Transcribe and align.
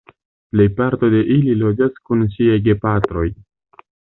Plejparto 0.53 1.09
de 1.15 1.19
ili 1.35 1.53
loĝas 1.61 2.01
kun 2.09 2.27
siaj 2.37 2.59
gepatroj. 2.69 3.29